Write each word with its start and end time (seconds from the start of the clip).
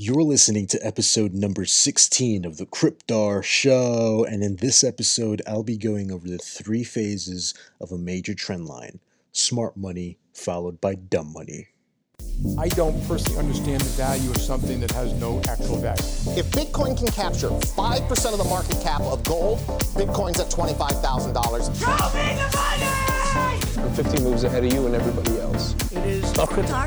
You're 0.00 0.22
listening 0.22 0.68
to 0.68 0.86
episode 0.86 1.34
number 1.34 1.64
16 1.64 2.44
of 2.44 2.56
the 2.56 2.66
Cryptar 2.66 3.42
Show, 3.42 4.24
and 4.30 4.44
in 4.44 4.54
this 4.54 4.84
episode, 4.84 5.42
I'll 5.44 5.64
be 5.64 5.76
going 5.76 6.12
over 6.12 6.28
the 6.28 6.38
three 6.38 6.84
phases 6.84 7.52
of 7.80 7.90
a 7.90 7.98
major 7.98 8.32
trend 8.32 8.66
line 8.66 9.00
smart 9.32 9.76
money, 9.76 10.16
followed 10.32 10.80
by 10.80 10.94
dumb 10.94 11.32
money. 11.32 11.70
I 12.56 12.68
don't 12.68 13.04
personally 13.08 13.40
understand 13.40 13.80
the 13.80 13.90
value 14.00 14.30
of 14.30 14.36
something 14.36 14.78
that 14.82 14.92
has 14.92 15.12
no 15.14 15.42
actual 15.48 15.78
value. 15.78 16.00
If 16.38 16.48
Bitcoin 16.52 16.96
can 16.96 17.08
capture 17.08 17.48
5% 17.48 18.32
of 18.32 18.38
the 18.38 18.44
market 18.44 18.80
cap 18.80 19.00
of 19.00 19.24
gold, 19.24 19.58
Bitcoin's 19.98 20.38
at 20.38 20.46
$25,000. 20.46 21.34
Show 21.76 21.90
me 22.14 22.36
the 22.36 22.56
money! 22.56 23.88
I'm 23.88 23.92
15 23.94 24.22
moves 24.22 24.44
ahead 24.44 24.64
of 24.64 24.72
you 24.72 24.86
and 24.86 24.94
everybody 24.94 25.40
else. 25.40 25.74
It 25.90 26.06
is 26.06 26.32
the 26.34 26.46
Cryptar 26.46 26.86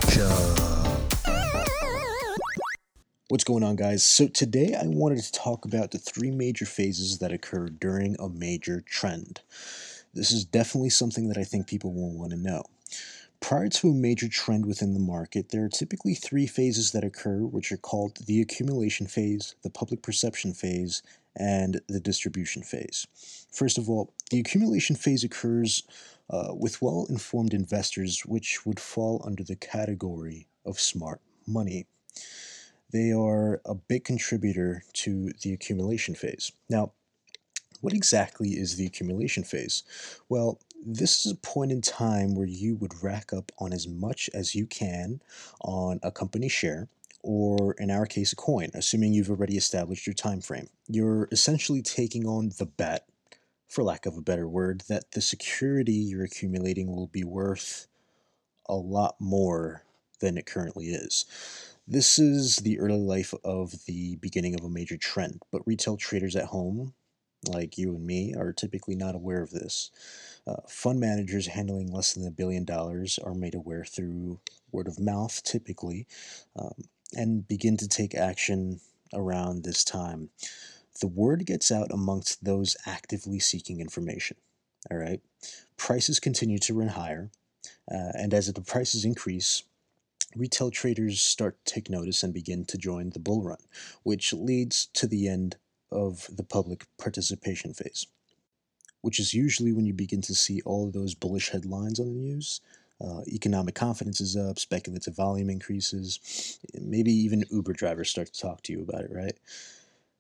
What's 3.32 3.46
going 3.46 3.64
on, 3.64 3.78
guys? 3.78 4.06
So, 4.06 4.28
today 4.28 4.76
I 4.76 4.88
wanted 4.88 5.20
to 5.20 5.32
talk 5.32 5.64
about 5.64 5.92
the 5.92 5.98
three 5.98 6.32
major 6.32 6.66
phases 6.66 7.20
that 7.20 7.32
occur 7.32 7.70
during 7.70 8.18
a 8.20 8.28
major 8.28 8.82
trend. 8.82 9.40
This 10.14 10.34
is 10.34 10.44
definitely 10.44 10.90
something 10.90 11.30
that 11.30 11.38
I 11.38 11.46
think 11.46 11.66
people 11.66 11.94
will 11.94 12.12
want 12.12 12.32
to 12.32 12.38
know. 12.38 12.66
Prior 13.40 13.70
to 13.70 13.92
a 13.92 13.94
major 13.94 14.28
trend 14.28 14.66
within 14.66 14.94
the 14.94 15.00
market, 15.00 15.48
there 15.48 15.64
are 15.64 15.70
typically 15.70 16.14
three 16.14 16.46
phases 16.46 16.92
that 16.92 17.06
occur, 17.06 17.46
which 17.46 17.72
are 17.72 17.78
called 17.78 18.18
the 18.18 18.42
accumulation 18.42 19.08
phase, 19.08 19.56
the 19.64 19.70
public 19.70 20.02
perception 20.02 20.54
phase, 20.54 21.02
and 21.34 21.80
the 21.88 22.02
distribution 22.02 22.64
phase. 22.64 23.08
First 23.50 23.78
of 23.78 23.90
all, 23.90 24.14
the 24.30 24.42
accumulation 24.42 24.98
phase 24.98 25.24
occurs 25.24 25.84
uh, 26.30 26.54
with 26.54 26.82
well 26.82 27.08
informed 27.10 27.54
investors, 27.54 28.26
which 28.26 28.66
would 28.66 28.78
fall 28.78 29.24
under 29.26 29.46
the 29.46 29.56
category 29.56 30.48
of 30.66 30.82
smart 30.82 31.22
money 31.48 31.88
they 32.92 33.12
are 33.12 33.62
a 33.66 33.76
big 33.76 34.04
contributor 34.04 34.84
to 34.94 35.32
the 35.42 35.54
accumulation 35.54 36.16
phase. 36.16 36.52
Now, 36.70 36.94
what 37.82 37.94
exactly 37.94 38.50
is 38.50 38.76
the 38.76 38.86
accumulation 38.86 39.44
phase? 39.44 39.84
Well, 40.30 40.60
this 40.86 41.26
is 41.26 41.32
a 41.32 41.36
point 41.36 41.72
in 41.72 41.82
time 41.82 42.36
where 42.36 42.48
you 42.48 42.76
would 42.76 43.04
rack 43.04 43.34
up 43.34 43.52
on 43.60 43.74
as 43.74 43.88
much 43.88 44.30
as 44.34 44.56
you 44.56 44.66
can 44.66 45.22
on 45.62 46.00
a 46.04 46.12
company 46.12 46.50
share 46.50 46.88
or 47.24 47.74
in 47.74 47.92
our 47.92 48.06
case 48.08 48.34
a 48.34 48.36
coin 48.36 48.70
assuming 48.74 49.14
you've 49.14 49.30
already 49.30 49.56
established 49.56 50.08
your 50.08 50.14
time 50.16 50.42
frame 50.42 50.68
you're 50.88 51.28
essentially 51.32 51.84
taking 51.84 52.26
on 52.26 52.52
the 52.58 52.66
bet 52.66 53.06
for 53.68 53.84
lack 53.84 54.08
of 54.08 54.18
a 54.18 54.22
better 54.22 54.48
word 54.48 54.84
that 54.90 55.12
the 55.12 55.22
security 55.22 55.94
you're 55.94 56.24
accumulating 56.24 56.94
will 56.94 57.08
be 57.08 57.24
worth 57.24 57.88
a 58.68 58.76
lot 58.76 59.16
more 59.20 59.84
than 60.20 60.36
it 60.36 60.48
currently 60.48 60.88
is 60.88 61.26
this 61.88 62.20
is 62.20 62.58
the 62.58 62.80
early 62.80 63.00
life 63.00 63.34
of 63.44 63.86
the 63.86 64.16
beginning 64.18 64.56
of 64.56 64.64
a 64.64 64.70
major 64.70 64.98
trend, 64.98 65.42
but 65.52 65.66
retail 65.66 65.98
traders 65.98 66.36
at 66.36 66.46
home, 66.46 66.94
like 67.48 67.78
you 67.78 67.96
and 67.96 68.06
me, 68.06 68.34
are 68.36 68.54
typically 68.54 68.96
not 68.96 69.16
aware 69.16 69.42
of 69.42 69.52
this. 69.52 69.92
Uh, 70.48 70.62
fund 70.68 71.00
managers 71.00 71.48
handling 71.48 71.92
less 71.92 72.14
than 72.14 72.28
a 72.28 72.32
billion 72.32 72.66
dollars 72.66 73.20
are 73.24 73.34
made 73.34 73.56
aware 73.56 73.84
through 73.84 74.40
word 74.72 74.88
of 74.88 75.00
mouth, 75.00 75.42
typically, 75.44 76.08
um, 76.56 76.74
and 77.14 77.48
begin 77.48 77.78
to 77.78 77.88
take 77.88 78.16
action 78.16 78.80
around 79.14 79.64
this 79.64 79.84
time. 79.84 80.30
The 81.00 81.08
word 81.08 81.46
gets 81.46 81.72
out 81.72 81.92
amongst 81.92 82.44
those 82.44 82.78
actively 82.86 83.40
seeking 83.40 83.80
information. 83.80 84.38
All 84.90 84.98
right. 84.98 85.22
Prices 85.78 86.20
continue 86.20 86.60
to 86.60 86.74
run 86.74 86.90
higher, 86.90 87.32
uh, 87.92 88.12
and 88.14 88.34
as 88.34 88.52
the 88.52 88.62
prices 88.62 89.06
increase, 89.06 89.64
retail 90.36 90.72
traders 90.72 91.22
start 91.22 91.64
to 91.66 91.74
take 91.74 91.90
notice 91.90 92.24
and 92.24 92.34
begin 92.34 92.66
to 92.66 92.78
join 92.78 93.10
the 93.10 93.20
bull 93.20 93.42
run, 93.42 93.58
which 94.04 94.34
leads 94.34 94.88
to 94.94 95.08
the 95.08 95.28
end 95.28 95.58
of 95.92 96.28
the 96.32 96.44
public 96.44 96.86
participation 96.98 97.74
phase, 97.74 98.08
which 99.02 99.20
is 99.20 99.34
usually 99.34 99.74
when 99.74 99.86
you 99.86 99.94
begin 99.94 100.22
to 100.22 100.36
see 100.36 100.62
all 100.62 100.88
of 100.88 100.94
those 100.94 101.16
bullish 101.16 101.50
headlines 101.50 102.00
on 102.00 102.08
the 102.08 102.14
news. 102.14 102.62
Uh, 103.04 103.22
economic 103.28 103.74
confidence 103.74 104.22
is 104.22 104.38
up, 104.38 104.60
speculative 104.60 105.16
volume 105.16 105.50
increases, 105.50 106.60
maybe 106.80 107.12
even 107.12 107.44
Uber 107.50 107.74
drivers 107.74 108.10
start 108.10 108.32
to 108.32 108.40
talk 108.40 108.62
to 108.62 108.72
you 108.72 108.82
about 108.82 109.02
it, 109.02 109.12
right? 109.12 109.38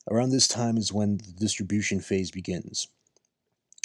Around 0.09 0.31
this 0.31 0.47
time 0.47 0.77
is 0.77 0.91
when 0.91 1.17
the 1.17 1.31
distribution 1.37 1.99
phase 1.99 2.31
begins. 2.31 2.87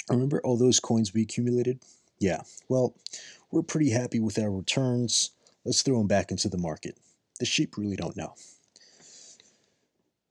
Remember 0.09 0.41
all 0.43 0.57
those 0.57 0.79
coins 0.79 1.13
we 1.13 1.21
accumulated? 1.21 1.79
Yeah, 2.19 2.41
well, 2.69 2.95
we're 3.51 3.61
pretty 3.61 3.91
happy 3.91 4.19
with 4.19 4.39
our 4.39 4.49
returns. 4.49 5.31
Let's 5.67 5.81
throw 5.81 5.97
them 5.97 6.07
back 6.07 6.31
into 6.31 6.47
the 6.47 6.57
market. 6.57 6.97
The 7.41 7.45
sheep 7.45 7.75
really 7.75 7.97
don't 7.97 8.15
know. 8.15 8.35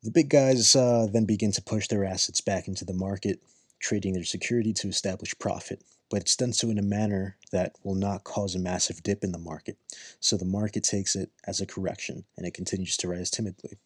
The 0.02 0.10
big 0.10 0.30
guys 0.30 0.74
uh, 0.74 1.08
then 1.12 1.26
begin 1.26 1.52
to 1.52 1.60
push 1.60 1.88
their 1.88 2.06
assets 2.06 2.41
back 2.41 2.69
into 2.69 2.86
the 2.86 2.94
market, 2.94 3.42
trading 3.78 4.14
their 4.14 4.24
security 4.24 4.72
to 4.72 4.88
establish 4.88 5.38
profit. 5.38 5.82
But 6.08 6.22
it's 6.22 6.36
done 6.36 6.54
so 6.54 6.70
in 6.70 6.78
a 6.78 6.82
manner 6.82 7.36
that 7.52 7.76
will 7.84 7.94
not 7.94 8.24
cause 8.24 8.54
a 8.54 8.58
massive 8.58 9.02
dip 9.02 9.22
in 9.22 9.32
the 9.32 9.38
market. 9.38 9.76
So 10.20 10.38
the 10.38 10.47
market 10.47 10.84
takes 10.84 11.14
it 11.14 11.30
as 11.47 11.60
a 11.60 11.66
correction 11.66 12.24
and 12.38 12.47
it 12.47 12.54
continues 12.54 12.97
to 12.97 13.08
rise 13.08 13.30
timidly. 13.30 13.76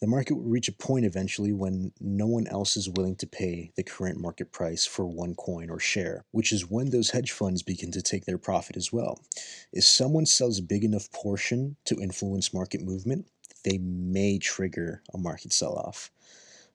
The 0.00 0.06
market 0.06 0.34
will 0.34 0.48
reach 0.48 0.68
a 0.68 0.72
point 0.72 1.04
eventually 1.04 1.52
when 1.52 1.92
no 2.00 2.26
one 2.26 2.46
else 2.46 2.74
is 2.74 2.88
willing 2.88 3.16
to 3.16 3.26
pay 3.26 3.70
the 3.76 3.82
current 3.82 4.18
market 4.18 4.50
price 4.50 4.86
for 4.86 5.06
one 5.06 5.34
coin 5.34 5.68
or 5.68 5.78
share, 5.78 6.24
which 6.30 6.52
is 6.52 6.70
when 6.70 6.88
those 6.88 7.10
hedge 7.10 7.32
funds 7.32 7.62
begin 7.62 7.92
to 7.92 8.00
take 8.00 8.24
their 8.24 8.38
profit 8.38 8.78
as 8.78 8.90
well. 8.90 9.20
If 9.72 9.84
someone 9.84 10.24
sells 10.24 10.58
a 10.58 10.62
big 10.62 10.84
enough 10.84 11.12
portion 11.12 11.76
to 11.84 12.00
influence 12.00 12.54
market 12.54 12.80
movement, 12.80 13.28
they 13.64 13.76
may 13.76 14.38
trigger 14.38 15.02
a 15.12 15.18
market 15.18 15.52
sell 15.52 15.74
off. 15.74 16.10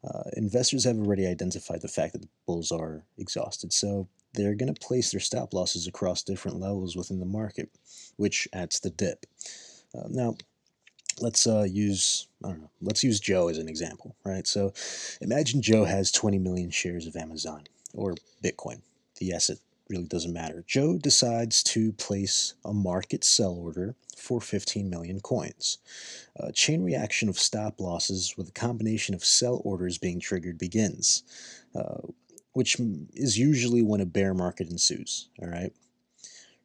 Uh, 0.03 0.29
investors 0.37 0.83
have 0.83 0.97
already 0.97 1.25
identified 1.25 1.81
the 1.81 1.87
fact 1.87 2.13
that 2.13 2.21
the 2.21 2.29
bulls 2.45 2.71
are 2.71 3.05
exhausted, 3.17 3.73
so 3.73 4.07
they're 4.35 4.53
going 4.53 4.71
to 4.71 4.79
place 4.79 5.09
their 5.09 5.19
stop 5.19 5.51
losses 5.51 5.87
across 5.87 6.21
different 6.21 6.59
levels 6.59 6.95
within 6.95 7.19
the 7.19 7.25
market, 7.25 7.71
which 8.17 8.47
adds 8.53 8.79
the 8.79 8.91
dip. 8.91 9.25
Uh, 9.95 10.07
now, 10.09 10.35
let's 11.19 11.47
uh, 11.47 11.63
use 11.63 12.27
I 12.43 12.49
don't 12.49 12.61
know. 12.61 12.69
Let's 12.81 13.03
use 13.03 13.19
Joe 13.19 13.47
as 13.47 13.57
an 13.57 13.67
example, 13.67 14.15
right? 14.23 14.45
So, 14.45 14.73
imagine 15.19 15.61
Joe 15.61 15.85
has 15.85 16.11
20 16.11 16.37
million 16.37 16.69
shares 16.69 17.07
of 17.07 17.15
Amazon 17.15 17.63
or 17.93 18.15
Bitcoin. 18.43 18.81
The 19.17 19.33
asset 19.33 19.57
really 19.89 20.05
doesn't 20.05 20.33
matter. 20.33 20.63
Joe 20.67 20.97
decides 20.97 21.63
to 21.63 21.91
place 21.93 22.53
a 22.63 22.73
market 22.73 23.23
sell 23.23 23.53
order 23.53 23.95
for 24.15 24.41
15 24.41 24.89
million 24.89 25.19
coins. 25.21 25.77
A 26.35 26.51
chain 26.51 26.83
reaction 26.83 27.29
of 27.29 27.39
stop 27.39 27.79
losses 27.79 28.35
with 28.37 28.49
a 28.49 28.53
combination 28.53 29.15
of 29.15 29.23
sell 29.23 29.61
orders 29.63 29.97
being 29.97 30.19
triggered 30.19 30.57
begins, 30.57 31.23
uh, 31.75 32.01
which 32.53 32.77
is 33.13 33.37
usually 33.37 33.81
when 33.81 34.01
a 34.01 34.05
bear 34.05 34.33
market 34.33 34.69
ensues. 34.69 35.29
All 35.41 35.49
right. 35.49 35.73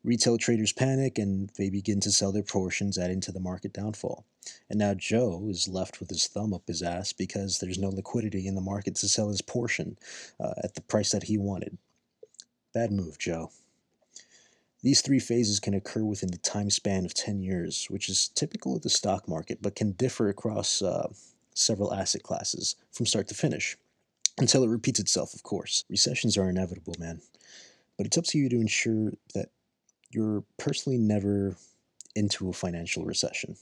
Retail 0.02 0.38
traders 0.38 0.72
panic 0.72 1.18
and 1.18 1.50
they 1.58 1.68
begin 1.68 2.00
to 2.00 2.10
sell 2.10 2.32
their 2.32 2.42
portions, 2.42 2.96
adding 2.96 3.20
to 3.20 3.32
the 3.32 3.40
market 3.40 3.72
downfall. 3.72 4.24
And 4.70 4.78
now 4.78 4.94
Joe 4.94 5.46
is 5.48 5.68
left 5.68 6.00
with 6.00 6.08
his 6.08 6.26
thumb 6.26 6.54
up 6.54 6.62
his 6.66 6.82
ass 6.82 7.12
because 7.12 7.58
there's 7.58 7.78
no 7.78 7.90
liquidity 7.90 8.46
in 8.46 8.54
the 8.54 8.62
market 8.62 8.94
to 8.96 9.08
sell 9.08 9.28
his 9.28 9.42
portion 9.42 9.98
uh, 10.38 10.54
at 10.64 10.74
the 10.74 10.80
price 10.80 11.10
that 11.10 11.24
he 11.24 11.36
wanted. 11.36 11.76
Bad 12.72 12.92
move, 12.92 13.18
Joe. 13.18 13.50
These 14.82 15.02
three 15.02 15.18
phases 15.18 15.60
can 15.60 15.74
occur 15.74 16.04
within 16.04 16.30
the 16.30 16.38
time 16.38 16.70
span 16.70 17.04
of 17.04 17.12
10 17.12 17.40
years, 17.42 17.86
which 17.90 18.08
is 18.08 18.28
typical 18.28 18.74
of 18.74 18.82
the 18.82 18.88
stock 18.88 19.28
market, 19.28 19.58
but 19.60 19.74
can 19.74 19.92
differ 19.92 20.30
across 20.30 20.80
uh, 20.80 21.12
several 21.54 21.92
asset 21.92 22.22
classes 22.22 22.76
from 22.90 23.04
start 23.04 23.28
to 23.28 23.34
finish. 23.34 23.76
Until 24.38 24.64
it 24.64 24.68
repeats 24.68 25.00
itself, 25.00 25.34
of 25.34 25.42
course. 25.42 25.84
Recessions 25.90 26.38
are 26.38 26.48
inevitable, 26.48 26.94
man. 26.98 27.20
But 27.98 28.06
it's 28.06 28.16
up 28.16 28.24
to 28.26 28.38
you 28.38 28.48
to 28.48 28.60
ensure 28.60 29.12
that 29.34 29.50
you're 30.10 30.44
personally 30.58 30.98
never 30.98 31.56
into 32.14 32.48
a 32.48 32.52
financial 32.52 33.04
recession. 33.04 33.56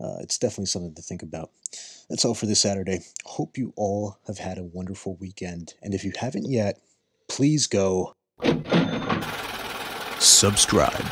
Uh, 0.00 0.16
it's 0.20 0.38
definitely 0.38 0.66
something 0.66 0.94
to 0.94 1.02
think 1.02 1.22
about. 1.22 1.50
That's 2.10 2.24
all 2.24 2.34
for 2.34 2.46
this 2.46 2.60
Saturday. 2.60 3.00
Hope 3.24 3.56
you 3.56 3.72
all 3.76 4.18
have 4.26 4.38
had 4.38 4.58
a 4.58 4.64
wonderful 4.64 5.16
weekend. 5.16 5.74
And 5.82 5.94
if 5.94 6.04
you 6.04 6.12
haven't 6.18 6.50
yet, 6.50 6.80
please 7.28 7.66
go 7.66 8.12
subscribe. 10.18 11.04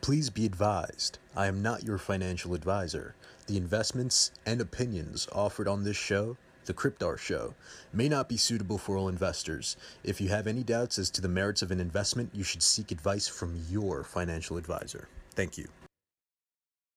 Please 0.00 0.30
be 0.30 0.46
advised, 0.46 1.18
I 1.36 1.46
am 1.46 1.62
not 1.62 1.84
your 1.84 1.98
financial 1.98 2.54
advisor. 2.54 3.14
The 3.46 3.56
investments 3.56 4.32
and 4.46 4.60
opinions 4.60 5.28
offered 5.32 5.68
on 5.68 5.84
this 5.84 5.96
show 5.96 6.36
the 6.66 6.74
Cryptar 6.74 7.18
Show, 7.18 7.54
may 7.92 8.08
not 8.08 8.28
be 8.28 8.36
suitable 8.36 8.78
for 8.78 8.96
all 8.96 9.08
investors. 9.08 9.76
If 10.04 10.20
you 10.20 10.28
have 10.28 10.46
any 10.46 10.62
doubts 10.62 10.98
as 10.98 11.10
to 11.10 11.20
the 11.20 11.28
merits 11.28 11.62
of 11.62 11.70
an 11.70 11.80
investment, 11.80 12.30
you 12.32 12.44
should 12.44 12.62
seek 12.62 12.90
advice 12.92 13.28
from 13.28 13.62
your 13.68 14.04
financial 14.04 14.56
advisor. 14.56 15.08
Thank 15.34 15.58
you. 15.58 15.68